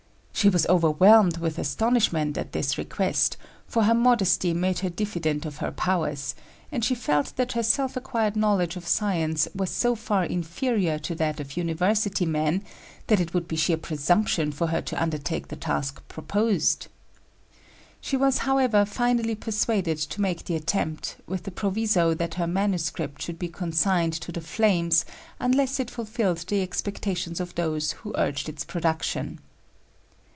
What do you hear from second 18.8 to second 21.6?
finally persuaded to make the attempt, with the